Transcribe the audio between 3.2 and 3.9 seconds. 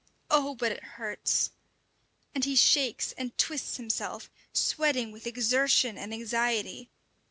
twists